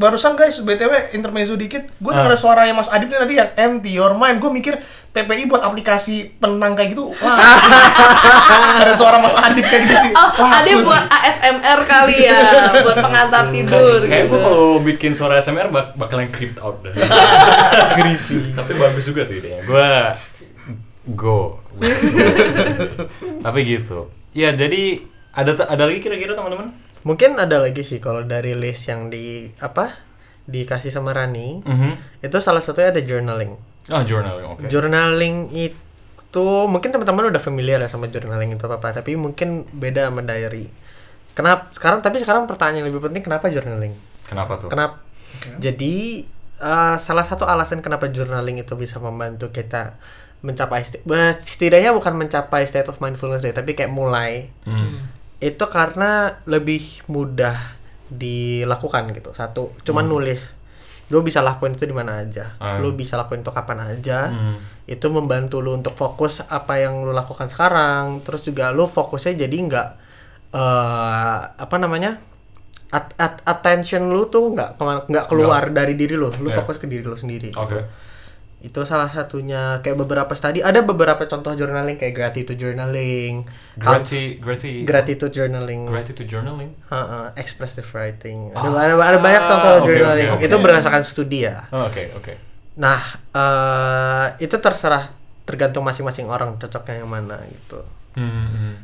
barusan 0.00 0.32
guys 0.32 0.56
btw 0.58 0.88
intermezzo 1.12 1.52
dikit 1.54 1.92
gue 1.92 2.08
Ah. 2.08 2.24
denger 2.24 2.40
suaranya 2.40 2.72
Mas 2.72 2.88
Adib 2.88 3.12
nih 3.12 3.20
tadi 3.20 3.34
yang 3.36 3.50
empty 3.54 3.92
your 3.92 4.16
mind 4.16 4.40
gue 4.40 4.48
mikir 4.48 4.80
PPI 5.12 5.44
buat 5.44 5.60
aplikasi 5.60 6.32
penang 6.34 6.72
kayak 6.72 6.96
gitu 6.96 7.12
wah 7.12 7.36
ada 8.80 8.96
suara 8.96 9.20
Mas 9.20 9.36
Adib 9.36 9.60
kayak 9.60 9.84
gitu 9.84 9.96
sih 10.00 10.12
Oh, 10.16 10.40
Wah, 10.40 10.64
aku 10.64 10.80
buat 10.80 11.04
sih. 11.04 11.20
ASMR 11.20 11.80
kali 11.84 12.16
ya, 12.24 12.32
buat 12.80 12.96
pengantar 12.96 13.52
tidur 13.52 14.00
Kayak 14.02 14.24
gitu. 14.24 14.30
gue 14.30 14.40
kalau 14.40 14.64
bikin 14.80 15.12
suara 15.12 15.36
SMR 15.36 15.68
bak 15.68 15.92
bakalan 15.94 16.32
creeped 16.32 16.56
out 16.58 16.80
dah. 16.80 16.96
Tapi 18.56 18.72
bagus 18.74 19.04
juga 19.04 19.22
tuh 19.22 19.36
idenya. 19.36 19.60
Gue 19.62 19.84
go. 21.06 21.60
Tapi 23.44 23.58
gitu. 23.62 24.08
Ya 24.32 24.50
jadi 24.50 25.04
ada 25.30 25.52
ada 25.64 25.84
lagi 25.84 26.00
kira-kira 26.00 26.34
teman-teman? 26.34 26.72
Mungkin 27.04 27.36
ada 27.36 27.60
lagi 27.60 27.84
sih 27.84 28.00
kalau 28.00 28.24
dari 28.24 28.56
list 28.56 28.88
yang 28.88 29.12
di 29.12 29.52
apa 29.60 30.00
dikasih 30.44 30.88
sama 30.88 31.12
Rani 31.12 31.64
Mhm. 31.64 32.20
itu 32.20 32.36
salah 32.38 32.60
satunya 32.60 32.90
ada 32.90 33.00
journaling. 33.00 33.52
Ah 33.86 34.02
journaling 34.02 34.46
oke. 34.46 34.64
Journaling 34.66 35.52
itu 35.52 36.46
mungkin 36.66 36.88
teman-teman 36.90 37.28
udah 37.28 37.42
familiar 37.42 37.78
ya 37.78 37.88
sama 37.88 38.08
journaling 38.08 38.52
itu 38.52 38.64
apa 38.64 38.90
tapi 38.90 39.14
mungkin 39.14 39.68
beda 39.70 40.08
sama 40.08 40.24
diary. 40.24 40.68
Kenapa 41.34 41.68
sekarang 41.74 41.98
tapi 42.00 42.22
sekarang 42.22 42.46
pertanyaan 42.46 42.80
yang 42.80 42.88
lebih 42.88 43.02
penting 43.02 43.22
kenapa 43.22 43.50
journaling? 43.50 43.92
Kenapa 44.24 44.56
tuh? 44.56 44.68
Kenapa? 44.72 45.02
Jadi 45.58 46.24
eh, 46.56 46.96
salah 46.96 47.24
satu 47.26 47.44
alasan 47.44 47.84
kenapa 47.84 48.08
journaling 48.08 48.56
itu 48.56 48.72
bisa 48.74 48.96
membantu 48.96 49.50
kita 49.50 49.98
mencapai 50.44 50.84
setidaknya 51.40 51.90
bukan 51.90 52.12
mencapai 52.14 52.62
state 52.62 52.86
of 52.86 53.00
mindfulness 53.00 53.40
deh, 53.40 53.50
tapi 53.50 53.72
kayak 53.72 53.88
mulai 53.88 54.52
Hmm. 54.62 55.08
itu 55.40 55.64
karena 55.64 56.36
lebih 56.44 57.00
mudah 57.06 57.56
dilakukan 58.06 59.08
gitu. 59.10 59.32
Satu, 59.32 59.72
cuman 59.82 60.04
nulis. 60.04 60.52
Lu 61.08 61.20
bisa 61.20 61.40
lakuin 61.40 61.72
itu 61.72 61.84
di 61.84 61.92
mana 61.92 62.20
aja. 62.20 62.56
Hmm. 62.56 62.80
Lu 62.80 62.92
bisa 62.92 63.16
lakuin 63.16 63.40
itu 63.40 63.50
kapan 63.50 63.88
aja. 63.88 64.28
Hmm. 64.28 64.56
Itu 64.84 65.08
membantu 65.08 65.60
lu 65.60 65.72
untuk 65.72 65.92
fokus 65.92 66.40
apa 66.42 66.76
yang 66.76 67.00
lu 67.00 67.12
lakukan 67.12 67.48
sekarang. 67.48 68.20
Terus 68.20 68.40
juga 68.42 68.68
lu 68.68 68.84
fokusnya 68.84 69.36
jadi 69.38 69.56
nggak 69.64 69.88
eh 70.52 71.38
apa 71.56 71.76
namanya? 71.76 72.20
at- 72.88 73.10
at- 73.18 73.42
attention 73.44 74.06
lu 74.06 74.30
tuh 74.30 74.54
nggak 74.54 74.78
nggak 74.78 75.26
keluar 75.26 75.66
dari 75.68 75.98
diri 75.98 76.14
lu. 76.14 76.30
Lu 76.38 76.46
Yeah. 76.46 76.62
fokus 76.62 76.78
ke 76.78 76.86
diri 76.86 77.02
lu 77.02 77.18
sendiri. 77.18 77.50
Oke. 77.50 77.74
Itu 78.64 78.88
salah 78.88 79.12
satunya 79.12 79.84
kayak 79.84 80.00
beberapa 80.00 80.32
tadi 80.32 80.64
ada 80.64 80.80
beberapa 80.80 81.20
contoh 81.28 81.52
journaling 81.52 82.00
kayak 82.00 82.16
gratitude 82.16 82.56
journaling, 82.56 83.44
Grati 83.76 84.40
grati 84.40 84.88
gratitude 84.88 85.36
journaling, 85.36 85.84
gratitude 85.84 86.24
journaling. 86.24 86.72
Uh, 86.88 86.96
uh, 86.96 87.26
expressive 87.36 87.84
writing. 87.92 88.56
Ada, 88.56 88.68
ada, 88.72 88.94
ada 88.96 89.18
banyak 89.20 89.42
contoh 89.44 89.68
Ah, 89.68 89.80
oke, 89.84 89.88
journaling. 89.92 90.28
oke, 90.32 90.36
oke. 90.40 90.48
Itu 90.48 90.56
berdasarkan 90.64 91.04
studi 91.04 91.44
ya. 91.44 91.68
Oh, 91.68 91.84
Oke 91.92 92.08
oke. 92.16 92.32
Nah, 92.80 93.04
eh 93.36 94.26
itu 94.40 94.56
terserah 94.56 95.12
tergantung 95.44 95.84
masing-masing 95.84 96.24
orang 96.32 96.56
cocoknya 96.56 97.04
yang 97.04 97.10
mana 97.12 97.36
gitu. 97.44 97.84
Hmm, 98.16 98.48
hmm. 98.48 98.74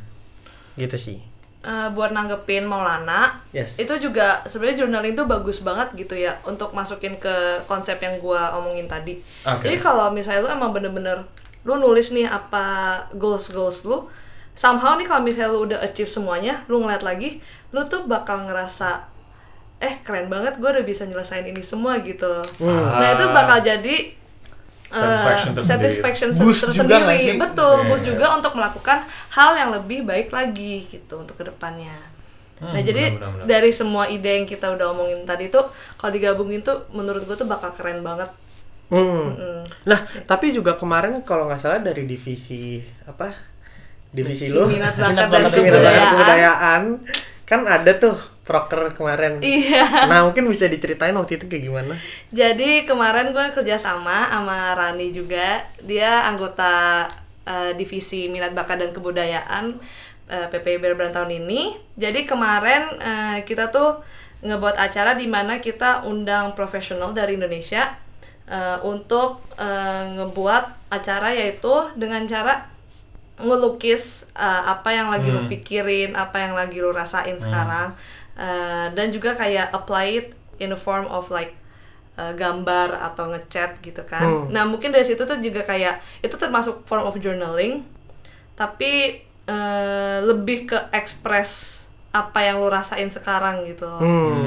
Gitu 0.77 0.97
sih. 1.01 1.30
Eh, 1.61 1.89
buat 1.93 2.09
nanggepin 2.09 2.65
Maulana, 2.65 3.37
Yes. 3.53 3.77
itu 3.77 3.93
juga 4.01 4.41
sebenarnya 4.49 4.81
journaling 4.81 5.13
tuh 5.13 5.29
bagus 5.29 5.61
banget 5.61 5.93
gitu 5.93 6.17
ya 6.17 6.33
untuk 6.41 6.73
masukin 6.73 7.13
ke 7.21 7.61
konsep 7.69 8.01
yang 8.01 8.17
gua 8.17 8.57
omongin 8.57 8.89
tadi. 8.89 9.21
Oke. 9.45 9.69
Jadi 9.69 9.77
kalau 9.77 10.09
misalnya 10.09 10.41
lu 10.41 10.49
emang 10.49 10.73
bener-bener 10.73 11.21
lu 11.61 11.77
nulis 11.77 12.09
nih 12.17 12.25
apa 12.25 12.97
goals 13.13 13.53
goals 13.53 13.85
lu, 13.85 14.09
somehow 14.57 14.97
nih 14.97 15.05
kalau 15.05 15.21
misalnya 15.21 15.53
lu 15.53 15.69
udah 15.69 15.85
achieve 15.85 16.09
semuanya, 16.09 16.65
lu 16.65 16.81
ngeliat 16.81 17.05
lagi, 17.05 17.37
lu 17.69 17.85
tuh 17.85 18.09
bakal 18.09 18.49
ngerasa 18.49 19.05
eh 19.77 20.01
keren 20.01 20.33
banget 20.33 20.57
gue 20.57 20.65
udah 20.65 20.81
bisa 20.81 21.05
nyelesain 21.05 21.45
ini 21.45 21.61
semua 21.61 22.01
gitu. 22.01 22.41
Nah 22.65 23.13
itu 23.13 23.25
bakal 23.29 23.61
jadi 23.61 24.17
Satisfaction 24.91 25.51
tersendiri. 25.55 25.71
satisfaction 25.87 26.29
Boost 26.35 26.61
juga 26.69 26.99
tersendiri. 26.99 27.17
sih? 27.17 27.35
Betul, 27.39 27.75
Iya, 27.79 27.87
boost 27.87 28.03
iya. 28.03 28.09
juga 28.11 28.25
untuk 28.35 28.51
melakukan 28.59 28.97
hal 29.31 29.51
yang 29.55 29.69
lebih 29.71 30.03
baik 30.03 30.29
lagi 30.29 30.83
gitu 30.85 31.13
untuk 31.23 31.39
ke 31.39 31.47
depannya. 31.47 31.95
Hmm, 32.59 32.77
nah 32.77 32.81
jadi 32.83 33.15
benar, 33.15 33.17
benar, 33.17 33.29
benar. 33.41 33.45
dari 33.49 33.71
semua 33.73 34.03
ide 34.05 34.31
yang 34.37 34.45
kita 34.45 34.69
udah 34.69 34.93
omongin 34.93 35.25
tadi 35.25 35.49
tuh 35.49 35.65
kalau 35.97 36.11
digabungin 36.13 36.61
tuh 36.61 36.85
menurut 36.93 37.25
gue 37.25 37.33
tuh 37.33 37.49
bakal 37.49 37.73
keren 37.73 38.05
banget. 38.05 38.29
Hmm. 38.91 39.33
Mm. 39.33 39.63
Nah, 39.87 39.99
tapi 40.27 40.51
juga 40.51 40.75
kemarin 40.75 41.23
kalau 41.23 41.47
nggak 41.47 41.63
salah 41.63 41.79
dari 41.79 42.03
divisi 42.03 42.83
apa? 43.07 43.31
Divisi 44.11 44.51
lu 44.51 44.67
Minat 44.67 44.99
Minat 44.99 45.31
bakat 45.31 45.55
dan 45.55 45.63
kebudayaan 45.71 46.81
kan 47.47 47.63
ada 47.63 47.91
tuh 47.95 48.19
proker 48.51 48.91
kemarin. 48.91 49.39
Iya. 49.39 50.11
Nah, 50.11 50.27
mungkin 50.27 50.43
bisa 50.51 50.67
diceritain 50.67 51.15
waktu 51.15 51.39
itu 51.39 51.47
kayak 51.47 51.63
gimana? 51.71 51.95
Jadi 52.35 52.83
kemarin 52.83 53.31
gue 53.31 53.45
kerja 53.55 53.79
sama 53.79 54.27
sama 54.27 54.75
Rani 54.75 55.15
juga. 55.15 55.63
Dia 55.79 56.27
anggota 56.27 57.07
eh, 57.47 57.71
divisi 57.79 58.27
minat 58.27 58.51
bakat 58.51 58.83
dan 58.83 58.91
kebudayaan 58.91 59.79
eh, 60.27 60.47
PPI 60.51 60.83
Berberan 60.83 61.15
tahun 61.15 61.31
ini. 61.31 61.79
Jadi 61.95 62.27
kemarin 62.27 62.99
eh, 62.99 63.37
kita 63.47 63.71
tuh 63.71 64.03
ngebuat 64.43 64.75
acara 64.75 65.15
di 65.15 65.31
mana 65.31 65.63
kita 65.63 66.03
undang 66.03 66.51
profesional 66.51 67.15
dari 67.15 67.39
Indonesia 67.39 67.95
eh, 68.51 68.77
untuk 68.83 69.47
eh, 69.55 70.03
ngebuat 70.19 70.91
acara 70.91 71.31
yaitu 71.31 71.71
dengan 71.95 72.27
cara 72.27 72.67
ngelukis 73.41 74.29
uh, 74.37 74.77
apa 74.77 74.93
yang 74.93 75.09
lagi 75.09 75.33
lu 75.33 75.49
pikirin, 75.49 76.13
apa 76.13 76.37
yang 76.45 76.53
lagi 76.53 76.77
lu 76.77 76.93
rasain 76.93 77.37
sekarang, 77.41 77.93
Uh, 78.31 78.87
dan 78.93 79.11
juga 79.11 79.33
kayak 79.33 79.69
apply 79.71 80.05
it 80.09 80.27
in 80.57 80.71
a 80.71 80.79
form 80.79 81.03
of 81.05 81.27
like 81.29 81.51
uh, 82.15 82.31
gambar 82.31 82.95
atau 82.95 83.27
ngechat 83.27 83.77
gitu 83.79 84.01
kan. 84.03 84.23
Nah 84.47 84.63
mungkin 84.63 84.89
dari 84.89 85.03
situ 85.03 85.19
tuh 85.21 85.37
juga 85.37 85.61
kayak 85.61 85.99
itu 86.19 86.35
termasuk 86.35 86.85
form 86.85 87.03
of 87.03 87.17
journaling, 87.17 87.83
tapi 88.53 89.19
uh, 89.45 90.23
lebih 90.23 90.65
ke 90.65 90.77
express 90.91 91.83
apa 92.11 92.43
yang 92.43 92.59
lu 92.59 92.67
rasain 92.67 93.07
sekarang 93.07 93.63
gitu. 93.63 93.87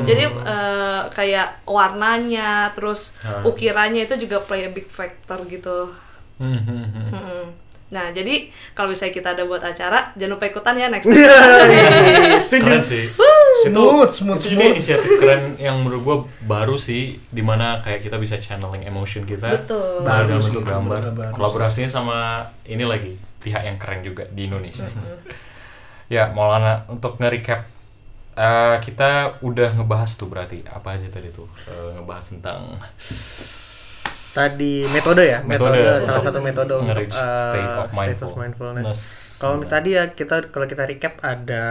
Jadi 0.05 0.29
uh, 0.29 1.09
kayak 1.09 1.64
warnanya, 1.64 2.69
terus 2.73 3.17
Ah. 3.21 3.41
ukirannya 3.43 4.05
itu 4.05 4.21
juga 4.21 4.37
play 4.38 4.64
a 4.64 4.71
big 4.71 4.85
factor 4.85 5.41
gitu. 5.45 5.88
Hmm, 6.37 6.61
hmm, 6.61 6.85
hmm. 7.09 7.45
Nah, 7.88 8.11
jadi 8.11 8.50
kalau 8.75 8.91
misalnya 8.91 9.14
kita 9.14 9.29
ada 9.33 9.47
buat 9.47 9.62
acara, 9.62 10.12
jangan 10.12 10.35
lupa 10.35 10.45
ikutan 10.45 10.76
ya 10.76 10.91
next 10.91 11.07
time. 11.09 11.17
Keren 12.50 12.83
sih. 12.83 13.07
Smooth, 13.54 14.11
smooth, 14.11 14.38
itu 14.42 14.58
juga 14.58 14.66
smooth. 14.66 14.75
inisiatif 14.75 15.11
keren 15.23 15.42
yang 15.56 15.78
menurut 15.78 16.02
gua 16.02 16.16
baru 16.42 16.75
sih 16.75 17.23
di 17.30 17.38
mana 17.38 17.78
kayak 17.80 18.02
kita 18.02 18.18
bisa 18.18 18.34
channeling 18.37 18.82
emotion 18.82 19.23
kita. 19.23 19.46
Betul. 19.46 20.02
dalam 20.02 20.26
Baru 20.26 20.42
sih, 20.42 20.50
bentuk 20.50 20.64
gambar 20.66 21.00
baru 21.14 21.32
kolaborasinya 21.32 21.87
sama 21.87 22.18
ini 22.66 22.82
lagi 22.82 23.14
pihak 23.40 23.62
yang 23.62 23.78
keren 23.78 24.02
juga 24.02 24.26
di 24.26 24.50
Indonesia. 24.50 24.88
Ya 26.11 26.34
Maulana 26.34 26.84
untuk 26.90 27.16
nge-recap 27.16 27.64
eh, 28.34 28.76
kita 28.82 29.38
udah 29.40 29.78
ngebahas 29.78 30.11
tuh 30.18 30.26
berarti 30.26 30.66
apa 30.66 30.99
aja 30.99 31.06
tadi 31.08 31.30
tuh 31.30 31.46
Eh, 31.64 31.90
ngebahas 31.96 32.25
tentang 32.34 32.75
Tadi 34.35 34.83
metode 34.85 35.23
ya, 35.25 35.38
metode, 35.41 35.79
Metode 35.79 36.03
salah 36.03 36.19
satu 36.19 36.38
metode 36.41 36.75
untuk 36.75 37.07
uh, 37.07 37.14
state 37.47 37.71
of 37.73 37.87
state 37.88 38.21
of 38.21 38.33
mindfulness. 38.35 38.87
mindfulness. 38.91 39.00
Kalau 39.35 39.62
tadi 39.62 39.91
ya 39.93 40.11
kita 40.11 40.49
kalau 40.49 40.64
kita 40.64 40.83
recap 40.85 41.19
ada 41.21 41.64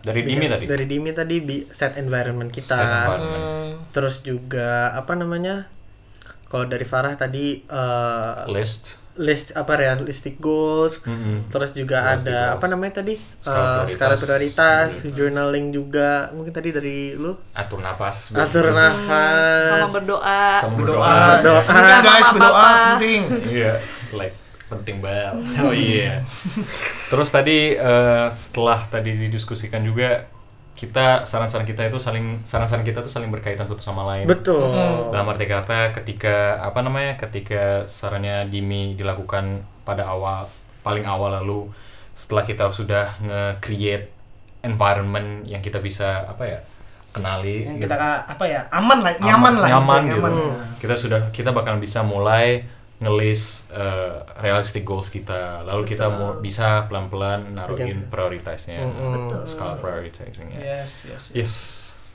Dari 0.00 0.20
Dimi 0.20 0.36
bikin- 0.38 0.52
tadi? 0.52 0.64
Dari 0.66 0.84
Dimi 0.84 1.10
tadi 1.10 1.36
bi- 1.40 1.66
set 1.70 1.96
environment 1.96 2.50
kita. 2.50 2.74
set 2.74 2.84
environment, 2.84 3.44
Terus 3.90 4.20
juga 4.20 4.92
apa 4.92 5.12
namanya? 5.14 5.72
Kalau 6.46 6.64
dari 6.64 6.84
Farah 6.84 7.14
tadi 7.14 7.64
uh, 7.66 8.44
list 8.46 9.00
list 9.18 9.52
apa 9.52 9.72
realistic 9.74 10.36
goals. 10.36 11.00
Mm-mm. 11.02 11.46
Terus 11.46 11.72
juga 11.72 11.98
Realistic 12.02 12.28
ada 12.28 12.38
goals. 12.38 12.54
apa 12.54 12.66
namanya 12.66 12.92
tadi? 12.96 13.14
Skala 13.38 13.56
Uh, 13.56 13.84
skala 13.86 14.14
prioritas. 14.14 14.20
prioritas, 14.20 14.88
journaling 15.10 15.66
juga. 15.70 16.10
Mungkin 16.30 16.50
tadi 16.50 16.68
dari 16.70 16.98
lu 17.12 17.32
atur 17.52 17.80
napas 17.80 18.30
atur 18.30 18.68
Sama 18.68 18.76
nafas. 18.76 19.90
berdoa. 19.90 20.44
sama 20.58 20.74
Berdoa. 20.74 21.00
berdoa 21.00 21.12
Berdoa. 21.36 21.60
Penting, 21.62 22.00
guys, 22.02 22.22
Sama 22.22 22.34
berdoa 22.36 22.68
penting. 22.92 23.22
iya 23.48 23.72
like 24.12 24.36
penting 24.66 24.96
banget. 24.98 25.34
Oh 25.60 25.70
iya. 25.70 26.20
Terus 27.06 27.28
tadi 27.28 27.72
eh, 27.72 28.26
setelah 28.28 28.82
tadi 28.84 29.14
didiskusikan 29.14 29.80
juga 29.80 30.26
kita 30.76 31.24
saran-saran 31.24 31.64
kita 31.64 31.88
itu 31.88 31.96
saling 31.96 32.44
saran-saran 32.44 32.84
kita 32.84 33.00
tuh 33.00 33.08
saling 33.08 33.32
berkaitan 33.32 33.64
satu 33.64 33.80
sama 33.80 34.04
lain. 34.12 34.28
Betul. 34.28 34.76
Dalam 35.08 35.24
arti 35.32 35.48
kata 35.48 35.96
ketika 35.96 36.60
apa 36.60 36.84
namanya 36.84 37.16
ketika 37.16 37.88
sarannya 37.88 38.44
Dimi 38.52 38.92
dilakukan 38.92 39.64
pada 39.88 40.04
awal 40.04 40.44
paling 40.84 41.08
awal 41.08 41.32
lalu 41.40 41.72
setelah 42.12 42.44
kita 42.44 42.68
sudah 42.68 43.08
nge-create 43.24 44.12
environment 44.62 45.48
yang 45.48 45.64
kita 45.64 45.80
bisa 45.80 46.28
apa 46.28 46.44
ya 46.44 46.60
kenali 47.16 47.64
yang 47.64 47.80
gitu. 47.80 47.88
kita 47.88 47.96
apa 48.28 48.44
ya 48.44 48.60
aman 48.68 49.00
lah 49.00 49.12
nyaman 49.16 49.54
lah 49.56 49.68
nyaman, 49.72 49.80
istilahnya, 49.80 50.12
gitu. 50.12 50.20
nyaman. 50.20 50.34
Kita 50.76 50.94
sudah 50.94 51.20
kita 51.32 51.50
bakal 51.56 51.80
bisa 51.80 52.04
mulai 52.04 52.68
ngelis 52.96 53.68
uh, 53.76 54.24
realistic 54.40 54.88
goals 54.88 55.12
kita. 55.12 55.60
Lalu 55.68 55.84
kita 55.84 56.08
mau 56.08 56.40
bisa 56.40 56.88
pelan-pelan 56.88 57.52
naruhin 57.52 58.08
prioritasnya, 58.08 58.88
Betul. 58.88 59.44
skala 59.44 59.76
prioritizingnya. 59.76 60.56
yes 60.56 61.04
yes, 61.04 61.22
yes. 61.30 61.36
Yes, 61.36 61.52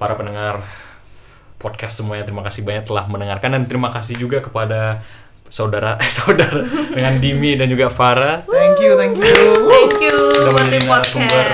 para 0.01 0.17
pendengar 0.17 0.65
podcast 1.61 2.01
semuanya 2.01 2.25
terima 2.25 2.41
kasih 2.41 2.65
banyak 2.65 2.89
telah 2.89 3.05
mendengarkan 3.05 3.53
dan 3.53 3.63
terima 3.69 3.93
kasih 3.93 4.17
juga 4.17 4.41
kepada 4.41 5.05
saudara 5.45 5.93
eh 6.01 6.09
saudara 6.09 6.65
dengan 6.89 7.21
Dimi 7.21 7.53
dan 7.53 7.69
juga 7.69 7.93
Farah 7.93 8.41
thank 8.49 8.81
you 8.81 8.97
thank 8.97 9.13
you 9.21 9.37
Thank 9.69 10.01
you 10.01 10.17
udah 10.41 10.51
buat 10.57 10.65
menjadi 10.65 10.89
narasumber 10.89 11.47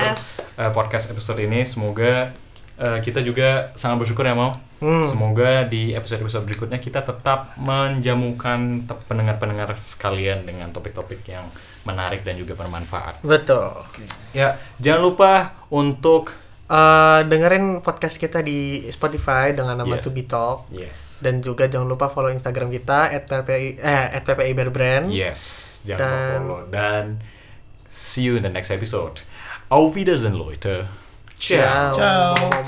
eh, 0.56 0.70
podcast 0.72 1.12
episode 1.12 1.38
ini. 1.44 1.60
Semoga 1.68 2.32
eh, 2.78 2.98
kita 3.00 3.20
juga 3.20 3.70
sangat 3.74 4.06
bersyukur 4.06 4.22
ya 4.22 4.32
mau. 4.32 4.54
Hmm. 4.78 5.02
Semoga 5.02 5.66
di 5.66 5.90
episode-episode 5.90 6.46
berikutnya 6.46 6.78
kita 6.78 7.02
tetap 7.02 7.58
menjamukan 7.58 8.58
te- 8.82 9.00
pendengar-pendengar 9.04 9.74
sekalian 9.80 10.42
dengan 10.42 10.70
topik-topik 10.70 11.26
yang 11.26 11.50
menarik 11.82 12.22
dan 12.22 12.34
juga 12.34 12.54
bermanfaat. 12.54 13.18
Betul. 13.20 13.74
Ya, 14.30 14.56
jangan 14.78 15.02
lupa 15.04 15.32
untuk 15.68 16.30
Eh, 16.68 17.20
dengerin 17.24 17.80
podcast 17.80 18.20
kita 18.20 18.44
di 18.44 18.84
Spotify 18.88 19.56
dengan 19.56 19.72
nama 19.72 19.96
Yes. 19.96 20.04
To 20.04 20.10
Be 20.12 20.20
Talk 20.22 20.68
yes, 20.68 21.16
dan 21.16 21.40
juga 21.40 21.64
jangan 21.64 21.88
lupa 21.88 22.12
follow 22.12 22.28
Instagram 22.28 22.68
kita 22.68 23.08
@ppi 23.24 23.80
eh 23.80 24.20
@ppi 24.20 24.52
Bear 24.52 24.68
Brand. 24.68 25.08
yes, 25.08 25.40
jangan 25.88 25.96
lupa 25.96 26.12
Dan- 26.12 26.44
follow 26.44 26.60
dan 26.68 27.04
see 27.88 28.28
you 28.28 28.36
in 28.36 28.44
the 28.44 28.52
next 28.52 28.68
episode. 28.68 29.24
Auf 29.72 29.96
Wiedersehen, 29.96 30.36
Leute. 30.36 30.84
Ciao. 31.40 31.96
ciao 31.96 32.36
Ciao. 32.36 32.67